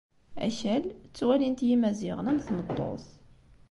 [0.45, 3.05] Akal, ttwalin-t Yimaziɣen am tmeṭṭut.